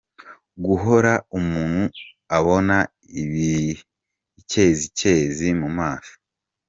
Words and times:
Guhora 0.65 1.13
umuntu 1.39 1.99
abona 2.37 2.75
ibikezikezi 3.21 5.47
mu 5.59 5.69
maso. 5.77 6.13